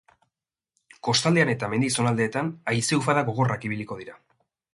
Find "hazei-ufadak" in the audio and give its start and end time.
2.73-3.29